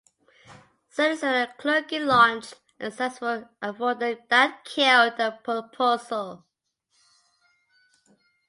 [0.89, 1.21] Citizens
[1.51, 6.43] and clergy launched a successful effort that killed the proposal.